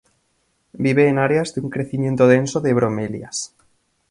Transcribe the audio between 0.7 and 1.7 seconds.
Vive en áreas de un